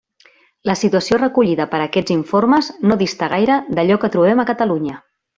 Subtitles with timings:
[0.69, 4.97] La situació recollida per aquests informes no dista gaire d'allò que trobem a Catalunya.